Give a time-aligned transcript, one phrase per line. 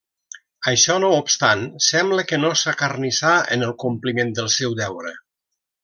[0.69, 5.15] Això no obstant, sembla que no s'acarnissà en el compliment del seu deure.